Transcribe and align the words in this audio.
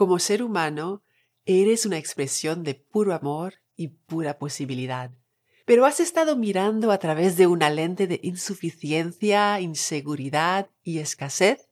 Como 0.00 0.18
ser 0.18 0.42
humano, 0.42 1.02
eres 1.44 1.84
una 1.84 1.98
expresión 1.98 2.64
de 2.64 2.74
puro 2.74 3.12
amor 3.12 3.56
y 3.76 3.88
pura 3.88 4.38
posibilidad. 4.38 5.10
Pero 5.66 5.84
has 5.84 6.00
estado 6.00 6.36
mirando 6.36 6.90
a 6.90 6.96
través 6.96 7.36
de 7.36 7.46
una 7.46 7.68
lente 7.68 8.06
de 8.06 8.18
insuficiencia, 8.22 9.60
inseguridad 9.60 10.70
y 10.82 11.00
escasez, 11.00 11.68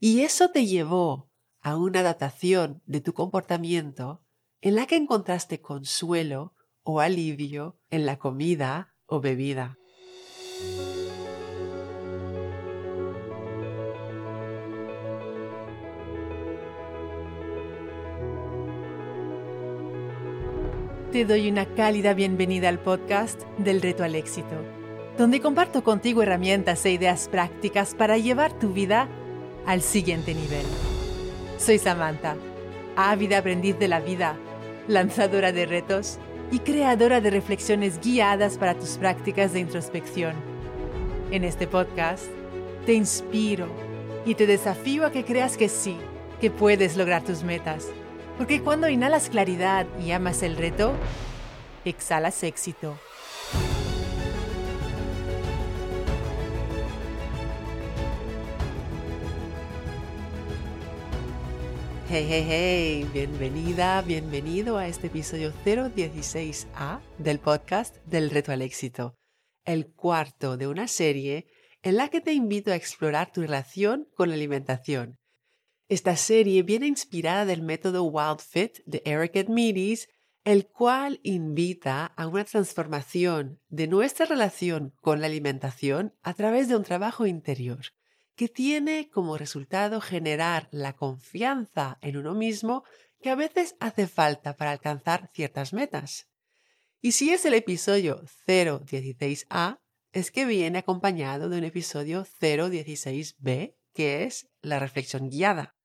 y 0.00 0.22
eso 0.22 0.48
te 0.48 0.64
llevó 0.64 1.28
a 1.60 1.76
una 1.76 2.00
adaptación 2.00 2.80
de 2.86 3.02
tu 3.02 3.12
comportamiento 3.12 4.22
en 4.62 4.74
la 4.74 4.86
que 4.86 4.96
encontraste 4.96 5.60
consuelo 5.60 6.54
o 6.82 7.00
alivio 7.00 7.78
en 7.90 8.06
la 8.06 8.18
comida 8.18 8.94
o 9.04 9.20
bebida. 9.20 9.76
Te 21.16 21.24
doy 21.24 21.48
una 21.48 21.64
cálida 21.64 22.12
bienvenida 22.12 22.68
al 22.68 22.78
podcast 22.78 23.40
del 23.56 23.80
reto 23.80 24.04
al 24.04 24.14
éxito, 24.14 24.54
donde 25.16 25.40
comparto 25.40 25.82
contigo 25.82 26.22
herramientas 26.22 26.84
e 26.84 26.90
ideas 26.90 27.30
prácticas 27.30 27.94
para 27.94 28.18
llevar 28.18 28.52
tu 28.52 28.74
vida 28.74 29.08
al 29.64 29.80
siguiente 29.80 30.34
nivel. 30.34 30.66
Soy 31.56 31.78
Samantha, 31.78 32.36
ávida 32.96 33.38
aprendiz 33.38 33.78
de 33.78 33.88
la 33.88 34.00
vida, 34.00 34.36
lanzadora 34.88 35.52
de 35.52 35.64
retos 35.64 36.18
y 36.52 36.58
creadora 36.58 37.22
de 37.22 37.30
reflexiones 37.30 37.98
guiadas 37.98 38.58
para 38.58 38.74
tus 38.74 38.98
prácticas 38.98 39.54
de 39.54 39.60
introspección. 39.60 40.34
En 41.30 41.44
este 41.44 41.66
podcast 41.66 42.26
te 42.84 42.92
inspiro 42.92 43.68
y 44.26 44.34
te 44.34 44.46
desafío 44.46 45.06
a 45.06 45.12
que 45.12 45.24
creas 45.24 45.56
que 45.56 45.70
sí, 45.70 45.96
que 46.42 46.50
puedes 46.50 46.94
lograr 46.94 47.22
tus 47.24 47.42
metas 47.42 47.90
porque 48.36 48.60
cuando 48.60 48.88
inhalas 48.88 49.30
claridad 49.30 49.86
y 49.98 50.10
amas 50.10 50.42
el 50.42 50.56
reto, 50.56 50.94
exhalas 51.84 52.42
éxito. 52.42 52.98
Hey, 62.08 62.26
hey, 62.28 62.46
hey, 62.48 63.10
bienvenida, 63.12 64.00
bienvenido 64.02 64.78
a 64.78 64.86
este 64.86 65.08
episodio 65.08 65.52
016A 65.64 67.00
del 67.18 67.40
podcast 67.40 67.96
del 68.04 68.30
reto 68.30 68.52
al 68.52 68.62
éxito, 68.62 69.16
el 69.64 69.92
cuarto 69.92 70.56
de 70.56 70.68
una 70.68 70.86
serie 70.86 71.46
en 71.82 71.96
la 71.96 72.08
que 72.08 72.20
te 72.20 72.32
invito 72.32 72.70
a 72.70 72.76
explorar 72.76 73.32
tu 73.32 73.40
relación 73.40 74.08
con 74.14 74.28
la 74.28 74.36
alimentación 74.36 75.18
esta 75.88 76.16
serie 76.16 76.64
viene 76.64 76.88
inspirada 76.88 77.44
del 77.44 77.62
método 77.62 78.02
Wild 78.02 78.40
Fit 78.40 78.78
de 78.86 79.02
Eric 79.04 79.36
Edmeades, 79.36 80.08
el 80.42 80.66
cual 80.66 81.20
invita 81.22 82.06
a 82.06 82.26
una 82.26 82.44
transformación 82.44 83.60
de 83.68 83.86
nuestra 83.86 84.26
relación 84.26 84.94
con 85.00 85.20
la 85.20 85.26
alimentación 85.26 86.12
a 86.22 86.34
través 86.34 86.68
de 86.68 86.76
un 86.76 86.82
trabajo 86.82 87.26
interior, 87.26 87.86
que 88.34 88.48
tiene 88.48 89.10
como 89.10 89.38
resultado 89.38 90.00
generar 90.00 90.68
la 90.72 90.94
confianza 90.94 91.98
en 92.00 92.16
uno 92.16 92.34
mismo 92.34 92.82
que 93.20 93.30
a 93.30 93.36
veces 93.36 93.76
hace 93.78 94.08
falta 94.08 94.56
para 94.56 94.72
alcanzar 94.72 95.30
ciertas 95.32 95.72
metas. 95.72 96.28
Y 97.00 97.12
si 97.12 97.30
es 97.30 97.44
el 97.44 97.54
episodio 97.54 98.24
016A, 98.46 99.78
es 100.12 100.32
que 100.32 100.46
viene 100.46 100.78
acompañado 100.78 101.48
de 101.48 101.58
un 101.58 101.64
episodio 101.64 102.26
016B, 102.40 103.76
que 103.94 104.24
es 104.24 104.48
la 104.62 104.80
reflexión 104.80 105.30
guiada. 105.30 105.75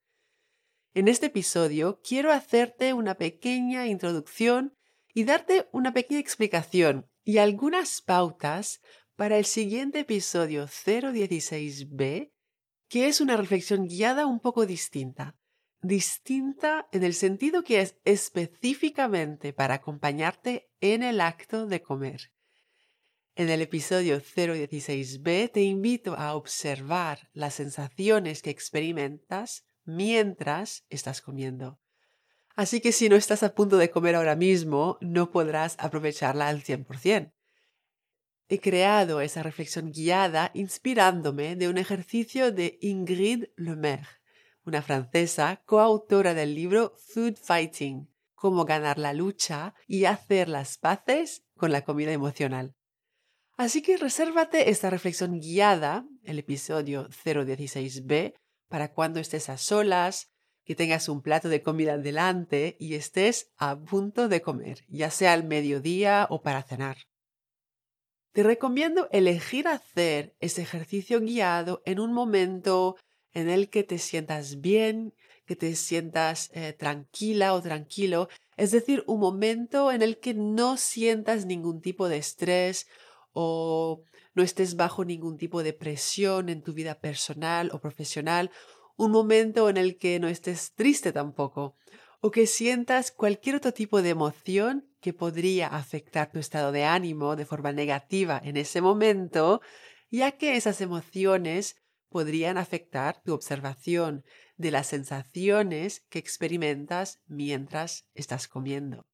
En 0.94 1.08
este 1.08 1.26
episodio 1.26 2.02
quiero 2.06 2.30
hacerte 2.32 2.92
una 2.92 3.14
pequeña 3.14 3.86
introducción 3.86 4.76
y 5.14 5.24
darte 5.24 5.66
una 5.72 5.94
pequeña 5.94 6.20
explicación 6.20 7.08
y 7.24 7.38
algunas 7.38 8.02
pautas 8.02 8.82
para 9.16 9.38
el 9.38 9.46
siguiente 9.46 10.00
episodio 10.00 10.66
016b, 10.66 12.30
que 12.88 13.08
es 13.08 13.22
una 13.22 13.38
reflexión 13.38 13.86
guiada 13.86 14.26
un 14.26 14.38
poco 14.38 14.66
distinta. 14.66 15.34
Distinta 15.80 16.88
en 16.92 17.04
el 17.04 17.14
sentido 17.14 17.64
que 17.64 17.80
es 17.80 17.96
específicamente 18.04 19.54
para 19.54 19.76
acompañarte 19.76 20.70
en 20.82 21.02
el 21.02 21.22
acto 21.22 21.66
de 21.66 21.80
comer. 21.80 22.32
En 23.34 23.48
el 23.48 23.62
episodio 23.62 24.20
016b 24.20 25.50
te 25.52 25.62
invito 25.62 26.16
a 26.16 26.34
observar 26.34 27.30
las 27.32 27.54
sensaciones 27.54 28.42
que 28.42 28.50
experimentas 28.50 29.64
mientras 29.84 30.84
estás 30.88 31.20
comiendo. 31.20 31.78
Así 32.54 32.80
que 32.80 32.92
si 32.92 33.08
no 33.08 33.16
estás 33.16 33.42
a 33.42 33.54
punto 33.54 33.76
de 33.78 33.90
comer 33.90 34.14
ahora 34.14 34.36
mismo, 34.36 34.98
no 35.00 35.30
podrás 35.30 35.76
aprovecharla 35.78 36.48
al 36.48 36.62
100%. 36.62 37.32
He 38.48 38.60
creado 38.60 39.22
esa 39.22 39.42
reflexión 39.42 39.92
guiada 39.92 40.50
inspirándome 40.52 41.56
de 41.56 41.68
un 41.68 41.78
ejercicio 41.78 42.52
de 42.52 42.78
Ingrid 42.82 43.44
Lemaire, 43.56 44.06
una 44.64 44.82
francesa 44.82 45.62
coautora 45.64 46.34
del 46.34 46.54
libro 46.54 46.94
Food 46.98 47.36
Fighting, 47.36 48.10
cómo 48.34 48.64
ganar 48.64 48.98
la 48.98 49.14
lucha 49.14 49.74
y 49.86 50.04
hacer 50.04 50.48
las 50.48 50.76
paces 50.76 51.44
con 51.56 51.72
la 51.72 51.82
comida 51.82 52.12
emocional. 52.12 52.74
Así 53.56 53.82
que 53.82 53.96
resérvate 53.96 54.70
esta 54.70 54.90
reflexión 54.90 55.40
guiada, 55.40 56.06
el 56.24 56.38
episodio 56.38 57.08
016b, 57.08 58.34
para 58.72 58.94
cuando 58.94 59.20
estés 59.20 59.50
a 59.50 59.58
solas, 59.58 60.30
que 60.64 60.74
tengas 60.74 61.10
un 61.10 61.20
plato 61.20 61.50
de 61.50 61.60
comida 61.60 61.98
delante 61.98 62.74
y 62.80 62.94
estés 62.94 63.52
a 63.58 63.78
punto 63.78 64.28
de 64.28 64.40
comer, 64.40 64.78
ya 64.88 65.10
sea 65.10 65.34
al 65.34 65.44
mediodía 65.44 66.26
o 66.30 66.40
para 66.40 66.62
cenar. 66.62 66.96
Te 68.32 68.42
recomiendo 68.42 69.10
elegir 69.12 69.68
hacer 69.68 70.34
ese 70.40 70.62
ejercicio 70.62 71.20
guiado 71.20 71.82
en 71.84 72.00
un 72.00 72.14
momento 72.14 72.96
en 73.34 73.50
el 73.50 73.68
que 73.68 73.82
te 73.82 73.98
sientas 73.98 74.62
bien, 74.62 75.12
que 75.44 75.54
te 75.54 75.74
sientas 75.74 76.50
eh, 76.54 76.72
tranquila 76.72 77.52
o 77.52 77.60
tranquilo, 77.60 78.30
es 78.56 78.70
decir, 78.70 79.04
un 79.06 79.20
momento 79.20 79.92
en 79.92 80.00
el 80.00 80.18
que 80.18 80.32
no 80.32 80.78
sientas 80.78 81.44
ningún 81.44 81.82
tipo 81.82 82.08
de 82.08 82.16
estrés 82.16 82.86
o 83.34 84.02
no 84.34 84.42
estés 84.42 84.76
bajo 84.76 85.04
ningún 85.04 85.36
tipo 85.36 85.62
de 85.62 85.72
presión 85.72 86.48
en 86.48 86.62
tu 86.62 86.72
vida 86.72 87.00
personal 87.00 87.70
o 87.72 87.80
profesional, 87.80 88.50
un 88.96 89.10
momento 89.10 89.68
en 89.68 89.76
el 89.76 89.98
que 89.98 90.18
no 90.20 90.28
estés 90.28 90.74
triste 90.74 91.12
tampoco, 91.12 91.76
o 92.20 92.30
que 92.30 92.46
sientas 92.46 93.10
cualquier 93.10 93.56
otro 93.56 93.72
tipo 93.72 94.00
de 94.00 94.10
emoción 94.10 94.88
que 95.00 95.12
podría 95.12 95.66
afectar 95.66 96.30
tu 96.30 96.38
estado 96.38 96.70
de 96.70 96.84
ánimo 96.84 97.34
de 97.34 97.44
forma 97.44 97.72
negativa 97.72 98.40
en 98.44 98.56
ese 98.56 98.80
momento, 98.80 99.60
ya 100.10 100.32
que 100.32 100.56
esas 100.56 100.80
emociones 100.80 101.76
podrían 102.08 102.58
afectar 102.58 103.22
tu 103.22 103.32
observación 103.32 104.24
de 104.56 104.70
las 104.70 104.86
sensaciones 104.86 106.04
que 106.10 106.20
experimentas 106.20 107.20
mientras 107.26 108.06
estás 108.14 108.46
comiendo. 108.46 109.06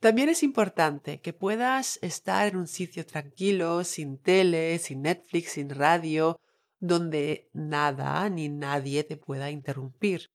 También 0.00 0.28
es 0.28 0.44
importante 0.44 1.20
que 1.20 1.32
puedas 1.32 1.98
estar 2.02 2.46
en 2.46 2.56
un 2.56 2.68
sitio 2.68 3.04
tranquilo, 3.04 3.82
sin 3.82 4.18
tele, 4.18 4.78
sin 4.78 5.02
Netflix, 5.02 5.52
sin 5.52 5.70
radio, 5.70 6.38
donde 6.78 7.50
nada 7.52 8.28
ni 8.28 8.48
nadie 8.48 9.02
te 9.02 9.16
pueda 9.16 9.50
interrumpir. 9.50 10.30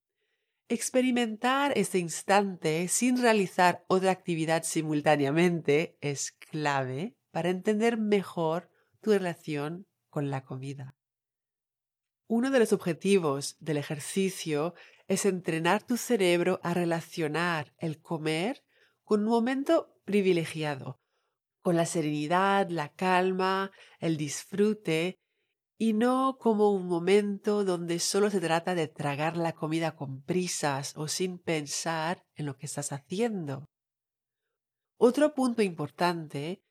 Experimentar 0.67 1.77
ese 1.77 1.99
instante 1.99 2.89
sin 2.89 3.21
realizar 3.21 3.85
otra 3.87 4.11
actividad 4.11 4.63
simultáneamente 4.63 5.97
es 6.01 6.31
clave 6.31 7.15
para 7.31 7.49
entender 7.49 7.97
mejor 7.97 8.69
tu 9.01 9.11
relación 9.11 9.87
con 10.09 10.29
la 10.29 10.43
comida. 10.43 10.95
Uno 12.27 12.51
de 12.51 12.59
los 12.59 12.73
objetivos 12.73 13.55
del 13.59 13.77
ejercicio 13.77 14.73
es 15.07 15.25
entrenar 15.25 15.83
tu 15.83 15.95
cerebro 15.95 16.59
a 16.63 16.73
relacionar 16.73 17.73
el 17.77 18.01
comer 18.01 18.63
con 19.03 19.21
un 19.21 19.29
momento 19.29 19.95
privilegiado, 20.05 20.99
con 21.61 21.75
la 21.75 21.85
serenidad, 21.85 22.69
la 22.69 22.93
calma, 22.93 23.71
el 23.99 24.17
disfrute, 24.17 25.19
y 25.77 25.93
no 25.93 26.37
como 26.39 26.71
un 26.71 26.87
momento 26.87 27.65
donde 27.65 27.99
solo 27.99 28.29
se 28.29 28.39
trata 28.39 28.75
de 28.75 28.87
tragar 28.87 29.35
la 29.35 29.53
comida 29.53 29.95
con 29.95 30.21
prisas 30.21 30.93
o 30.95 31.07
sin 31.07 31.39
pensar 31.39 32.23
en 32.35 32.45
lo 32.45 32.55
que 32.55 32.67
estás 32.67 32.91
haciendo. 32.91 33.69
Otro 34.97 35.33
punto 35.33 35.61
importante 35.61 36.63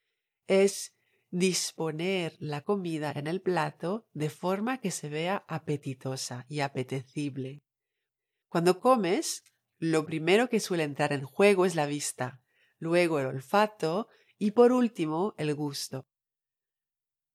es 0.47 0.95
disponer 1.31 2.37
la 2.39 2.63
comida 2.63 3.13
en 3.13 3.27
el 3.27 3.41
plato 3.41 4.07
de 4.13 4.31
forma 4.31 4.79
que 4.79 4.91
se 4.91 5.09
vea 5.09 5.45
apetitosa 5.49 6.47
y 6.49 6.61
apetecible. 6.61 7.63
Cuando 8.49 8.81
comes, 8.81 9.43
lo 9.83 10.07
primero 10.07 10.49
que 10.49 10.61
suele 10.61 10.85
entrar 10.85 11.13
en 11.13 11.25
juego 11.25 11.67
es 11.67 11.75
la 11.75 11.87
vista, 11.87 12.41
luego 12.79 13.19
el 13.19 13.27
olfato 13.27 14.07
y 14.39 14.53
por 14.53 14.71
último 14.71 15.35
el 15.39 15.53
gusto. 15.57 16.07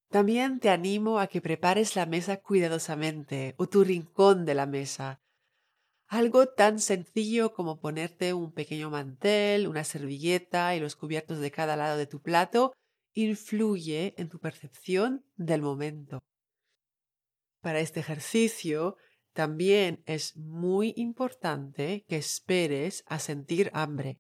También 0.10 0.62
te 0.62 0.70
animo 0.70 1.20
a 1.20 1.28
que 1.28 1.42
prepares 1.42 1.98
la 1.98 2.06
mesa 2.06 2.38
cuidadosamente 2.38 3.54
o 3.58 3.68
tu 3.68 3.84
rincón 3.84 4.46
de 4.46 4.56
la 4.56 4.66
mesa. 4.66 5.20
Algo 6.08 6.48
tan 6.48 6.80
sencillo 6.80 7.54
como 7.54 7.82
ponerte 7.82 8.34
un 8.34 8.54
pequeño 8.54 8.90
mantel, 8.90 9.68
una 9.68 9.84
servilleta 9.84 10.74
y 10.74 10.80
los 10.80 10.96
cubiertos 10.96 11.40
de 11.40 11.52
cada 11.52 11.76
lado 11.76 11.98
de 11.98 12.08
tu 12.08 12.22
plato 12.22 12.72
influye 13.12 14.14
en 14.18 14.30
tu 14.30 14.40
percepción 14.40 15.26
del 15.36 15.62
momento. 15.62 16.20
Para 17.60 17.82
este 17.82 18.00
ejercicio 18.00 18.96
también 19.38 20.02
es 20.08 20.36
muy 20.36 20.96
importante 20.98 22.04
que 22.08 22.18
esperes 22.18 23.04
a 23.06 23.20
sentir 23.20 23.70
hambre. 23.76 24.20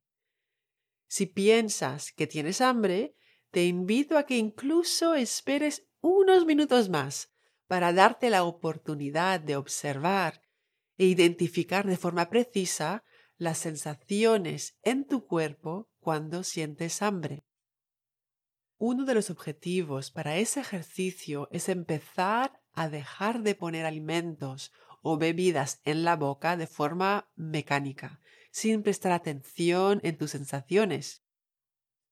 Si 1.08 1.26
piensas 1.26 2.12
que 2.12 2.28
tienes 2.28 2.62
hambre, 2.62 3.16
te 3.50 3.66
invito 3.66 4.20
a 4.20 4.28
que 4.28 4.38
incluso 4.38 5.16
esperes 5.16 5.88
unos 6.02 6.46
minutos 6.46 6.90
más 6.90 7.32
para 7.66 7.94
darte 7.94 8.30
la 8.30 8.44
oportunidad 8.44 9.40
de 9.40 9.56
observar 9.56 10.44
e 11.00 11.06
identificar 11.06 11.88
de 11.88 11.98
forma 11.98 12.30
precisa 12.30 13.04
las 13.38 13.58
sensaciones 13.58 14.78
en 14.84 15.08
tu 15.08 15.26
cuerpo 15.26 15.90
cuando 16.00 16.44
sientes 16.44 17.02
hambre. 17.02 17.44
Uno 18.78 19.04
de 19.04 19.16
los 19.16 19.32
objetivos 19.32 20.12
para 20.12 20.38
ese 20.38 20.60
ejercicio 20.60 21.48
es 21.52 21.70
empezar 21.70 22.62
a 22.74 22.88
dejar 22.88 23.42
de 23.42 23.56
poner 23.56 23.88
alimentos 23.88 24.72
o 25.08 25.18
bebidas 25.18 25.80
en 25.84 26.04
la 26.04 26.16
boca 26.16 26.58
de 26.58 26.68
forma 26.68 27.30
mecánica, 27.36 28.20
sin 28.52 28.84
prestar 28.84 29.12
atención 29.12 30.00
en 30.04 30.18
tus 30.18 30.32
sensaciones. 30.32 31.24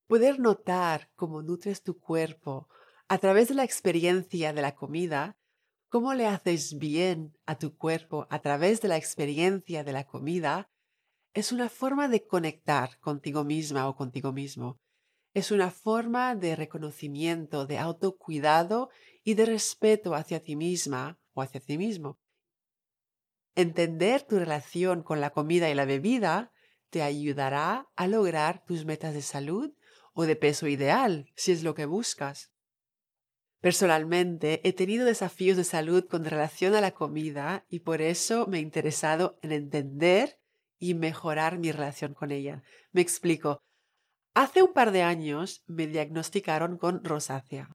Poder 0.07 0.39
notar 0.39 1.09
cómo 1.15 1.41
nutres 1.41 1.83
tu 1.83 1.99
cuerpo 1.99 2.69
a 3.07 3.17
través 3.17 3.47
de 3.49 3.55
la 3.55 3.63
experiencia 3.63 4.53
de 4.53 4.61
la 4.61 4.75
comida 4.75 5.37
cómo 5.95 6.13
le 6.13 6.27
haces 6.27 6.77
bien 6.77 7.37
a 7.45 7.57
tu 7.57 7.77
cuerpo 7.77 8.27
a 8.29 8.39
través 8.39 8.81
de 8.81 8.89
la 8.89 8.97
experiencia 8.97 9.85
de 9.85 9.93
la 9.93 10.05
comida, 10.05 10.69
es 11.33 11.53
una 11.53 11.69
forma 11.69 12.09
de 12.09 12.27
conectar 12.27 12.99
contigo 12.99 13.45
misma 13.45 13.87
o 13.87 13.95
contigo 13.95 14.33
mismo. 14.33 14.77
Es 15.33 15.51
una 15.51 15.71
forma 15.71 16.35
de 16.35 16.57
reconocimiento, 16.57 17.65
de 17.65 17.77
autocuidado 17.77 18.89
y 19.23 19.35
de 19.35 19.45
respeto 19.45 20.15
hacia 20.15 20.41
ti 20.41 20.57
misma 20.57 21.17
o 21.33 21.41
hacia 21.41 21.61
ti 21.61 21.77
mismo. 21.77 22.19
Entender 23.55 24.21
tu 24.23 24.37
relación 24.37 25.01
con 25.01 25.21
la 25.21 25.29
comida 25.29 25.69
y 25.69 25.73
la 25.73 25.85
bebida 25.85 26.51
te 26.89 27.01
ayudará 27.01 27.87
a 27.95 28.07
lograr 28.07 28.63
tus 28.65 28.85
metas 28.85 29.13
de 29.13 29.21
salud 29.21 29.73
o 30.13 30.25
de 30.25 30.35
peso 30.35 30.67
ideal, 30.67 31.31
si 31.35 31.53
es 31.53 31.63
lo 31.63 31.73
que 31.73 31.85
buscas. 31.85 32.51
Personalmente 33.61 34.61
he 34.67 34.73
tenido 34.73 35.05
desafíos 35.05 35.57
de 35.57 35.63
salud 35.63 36.05
con 36.07 36.25
relación 36.25 36.75
a 36.75 36.81
la 36.81 36.91
comida 36.91 37.65
y 37.69 37.79
por 37.79 38.01
eso 38.01 38.45
me 38.45 38.57
he 38.57 38.61
interesado 38.61 39.39
en 39.41 39.53
entender 39.53 40.37
y 40.77 40.93
mejorar 40.93 41.57
mi 41.57 41.71
relación 41.71 42.13
con 42.13 42.31
ella. 42.31 42.61
Me 42.91 43.01
explico. 43.01 43.61
Hace 44.33 44.61
un 44.61 44.73
par 44.73 44.91
de 44.91 45.01
años 45.01 45.63
me 45.65 45.87
diagnosticaron 45.87 46.77
con 46.77 47.03
rosácea. 47.03 47.71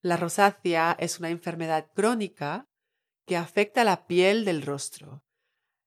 La 0.00 0.16
rosácea 0.16 0.96
es 0.98 1.18
una 1.18 1.30
enfermedad 1.30 1.90
crónica 1.92 2.67
que 3.28 3.36
afecta 3.36 3.84
la 3.84 4.06
piel 4.06 4.44
del 4.46 4.62
rostro. 4.62 5.22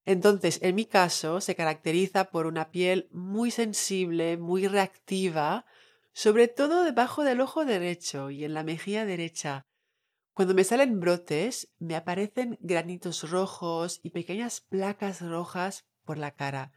Entonces, 0.06 0.60
en 0.62 0.76
mi 0.76 0.86
caso, 0.86 1.42
se 1.42 1.56
caracteriza 1.56 2.26
por 2.26 2.46
una 2.46 2.70
piel 2.70 3.10
muy 3.12 3.50
sensible, 3.50 4.38
muy 4.38 4.68
reactiva, 4.68 5.66
sobre 6.14 6.48
todo 6.48 6.84
debajo 6.84 7.24
del 7.24 7.42
ojo 7.42 7.66
derecho 7.66 8.30
y 8.30 8.46
en 8.46 8.54
la 8.54 8.64
mejilla 8.64 9.06
derecha. 9.06 9.66
Cuando 10.34 10.54
me 10.54 10.64
salen 10.64 11.00
brotes, 11.00 11.74
me 11.80 11.96
aparecen 11.96 12.58
granitos 12.62 13.30
rojos 13.30 14.00
y 14.04 14.12
pequeñas 14.12 14.62
placas 14.62 15.22
rojas 15.22 15.86
por 16.06 16.20
la 16.20 16.32
cara. 16.32 16.72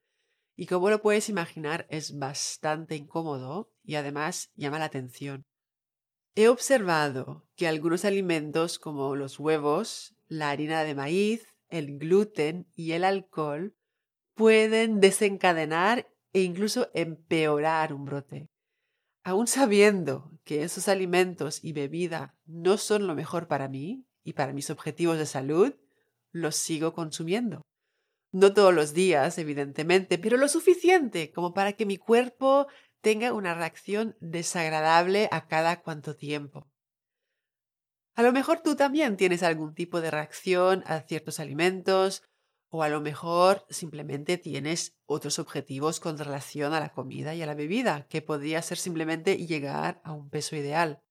Y 0.57 0.67
como 0.67 0.89
lo 0.89 1.03
puedes 1.03 1.29
imaginar, 1.29 1.87
es 1.91 2.19
bastante 2.19 2.97
incómodo 2.97 3.71
y 3.83 3.97
además 3.97 4.51
llama 4.55 4.79
la 4.79 4.87
atención. 4.87 5.45
He 6.37 6.49
observado 6.49 7.47
que 7.55 7.69
algunos 7.69 8.05
alimentos 8.05 8.79
como 8.79 9.15
los 9.15 9.39
huevos, 9.39 10.17
la 10.39 10.51
harina 10.51 10.85
de 10.85 10.95
maíz, 10.95 11.47
el 11.69 11.99
gluten 11.99 12.67
y 12.75 12.93
el 12.93 13.05
alcohol 13.05 13.75
pueden 14.35 15.01
desencadenar 15.01 16.09
e 16.33 16.43
incluso 16.43 16.91
empeorar 16.95 17.93
un 17.93 18.05
brote. 18.05 18.49
Aún 19.23 19.47
sabiendo 19.47 20.33
que 20.45 20.65
esos 20.65 20.89
alimentos 20.89 21.65
y 21.65 21.73
bebida 21.73 22.37
no 22.45 22.77
son 22.77 23.07
lo 23.07 23.15
mejor 23.15 23.49
para 23.49 23.69
mí 23.69 24.07
y 24.23 24.35
para 24.35 24.53
mis 24.53 24.71
objetivos 24.71 25.19
de 25.19 25.27
salud, 25.27 25.75
los 26.31 26.57
sigo 26.57 26.93
consumiendo. 26.93 27.63
No 28.33 28.53
todos 28.53 28.75
los 28.75 28.93
días, 28.93 29.39
evidentemente, 29.39 30.19
pero 30.19 30.37
lo 30.37 30.49
suficiente 30.49 31.31
como 31.31 31.55
para 31.55 31.75
que 31.75 31.87
mi 31.87 31.97
cuerpo 31.97 32.67
tenga 33.01 33.33
una 33.33 33.55
reacción 33.55 34.17
desagradable 34.21 35.29
a 35.31 35.47
cada 35.47 35.81
cuanto 35.83 36.17
tiempo. 36.17 36.69
A 38.17 38.23
lo 38.23 38.33
mejor 38.33 38.61
tú 38.61 38.77
también 38.77 39.17
tienes 39.17 39.43
algún 39.43 39.75
tipo 39.75 40.01
de 40.01 40.11
reacción 40.11 40.85
a 40.87 41.01
ciertos 41.01 41.41
alimentos 41.41 42.23
o 42.69 42.83
a 42.83 42.89
lo 42.89 43.01
mejor 43.01 43.67
simplemente 43.71 44.39
tienes 44.39 44.97
otros 45.07 45.39
objetivos 45.39 45.99
con 45.99 46.19
relación 46.19 46.73
a 46.75 46.81
la 46.81 46.91
comida 46.91 47.35
y 47.35 47.43
a 47.43 47.47
la 47.47 47.55
bebida, 47.55 48.07
que 48.09 48.23
podría 48.23 48.63
ser 48.63 48.79
simplemente 48.79 49.37
llegar 49.37 50.01
a 50.05 50.13
un 50.13 50.31
peso 50.31 50.57
ideal. 50.57 51.03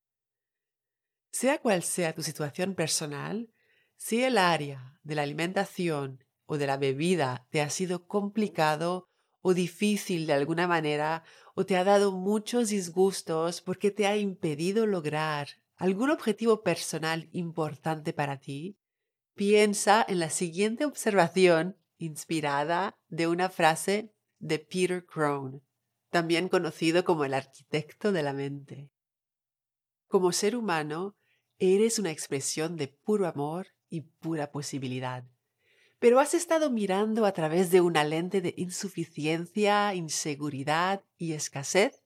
Sea 1.31 1.57
cual 1.59 1.83
sea 1.83 2.13
tu 2.13 2.21
situación 2.21 2.75
personal, 2.75 3.49
si 3.97 4.23
el 4.23 4.37
área 4.37 4.99
de 5.03 5.15
la 5.15 5.23
alimentación 5.23 6.23
o 6.45 6.57
de 6.57 6.67
la 6.67 6.77
bebida 6.77 7.47
te 7.49 7.61
ha 7.61 7.69
sido 7.69 8.07
complicado 8.07 9.09
o 9.41 9.53
difícil 9.53 10.25
de 10.25 10.33
alguna 10.33 10.67
manera 10.67 11.23
o 11.53 11.65
te 11.65 11.75
ha 11.75 11.83
dado 11.83 12.11
muchos 12.11 12.69
disgustos 12.69 13.61
porque 13.61 13.91
te 13.91 14.07
ha 14.07 14.15
impedido 14.15 14.85
lograr 14.85 15.62
algún 15.83 16.11
objetivo 16.11 16.63
personal 16.63 17.27
importante 17.33 18.13
para 18.13 18.39
ti, 18.39 18.77
Piensa 19.35 20.05
en 20.07 20.19
la 20.19 20.29
siguiente 20.29 20.85
observación 20.85 21.75
inspirada 21.97 22.99
de 23.09 23.25
una 23.27 23.49
frase 23.49 24.13
de 24.37 24.59
Peter 24.59 25.03
Crone, 25.05 25.61
también 26.11 26.49
conocido 26.49 27.03
como 27.03 27.25
el 27.25 27.33
arquitecto 27.33 28.11
de 28.11 28.21
la 28.21 28.33
mente. 28.33 28.91
Como 30.07 30.31
ser 30.31 30.55
humano, 30.55 31.17
eres 31.57 31.97
una 31.97 32.11
expresión 32.11 32.77
de 32.77 32.89
puro 32.89 33.27
amor 33.27 33.69
y 33.89 34.01
pura 34.01 34.51
posibilidad. 34.51 35.25
Pero 35.97 36.19
has 36.19 36.35
estado 36.35 36.69
mirando 36.69 37.25
a 37.25 37.31
través 37.31 37.71
de 37.71 37.81
una 37.81 38.03
lente 38.03 38.39
de 38.39 38.53
insuficiencia, 38.55 39.95
inseguridad 39.95 41.03
y 41.17 41.33
escasez, 41.33 42.03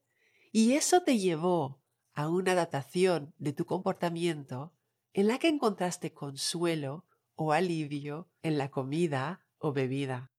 y 0.54 0.74
eso 0.74 1.04
te 1.04 1.18
llevó 1.18 1.77
a 2.18 2.30
una 2.30 2.54
adaptación 2.54 3.36
de 3.38 3.54
tu 3.54 3.68
comportamiento 3.68 4.74
en 5.14 5.28
la 5.28 5.38
que 5.38 5.50
encontraste 5.50 6.14
consuelo 6.14 7.06
o 7.36 7.54
alivio 7.54 8.28
en 8.42 8.58
la 8.58 8.72
comida 8.72 9.46
o 9.60 9.72
bebida. 9.72 10.32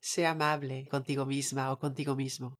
Sé 0.00 0.26
amable 0.26 0.88
contigo 0.88 1.24
misma 1.24 1.70
o 1.70 1.78
contigo 1.78 2.16
mismo. 2.16 2.58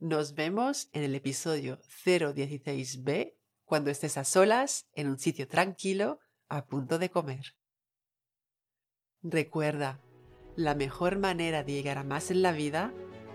Nos 0.00 0.34
vemos 0.34 0.88
en 0.92 1.04
el 1.04 1.14
episodio 1.14 1.78
016b 2.04 3.36
cuando 3.64 3.90
estés 3.92 4.18
a 4.18 4.24
solas 4.24 4.88
en 4.92 5.06
un 5.06 5.20
sitio 5.20 5.46
tranquilo 5.46 6.18
a 6.48 6.66
punto 6.66 6.98
de 6.98 7.08
comer. 7.08 7.54
Recuerda, 9.22 10.00
la 10.56 10.74
mejor 10.74 11.20
manera 11.20 11.62
de 11.62 11.72
llegar 11.72 11.98
a 11.98 12.04
más 12.04 12.32
en 12.32 12.42
la 12.42 12.50
vida 12.50 12.92